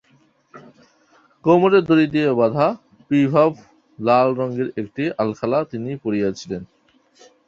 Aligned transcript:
কোমরে 1.45 1.79
দড়ি 1.87 2.05
দিয়া 2.13 2.31
বাঁধা 2.39 2.67
পীতাভ 3.11 3.51
লাল 3.99 4.27
রঙের 4.39 4.67
একটি 4.81 5.03
আলখাল্লা 5.21 5.59
তিনি 5.71 5.89
পরিয়াছিলেন। 6.03 6.61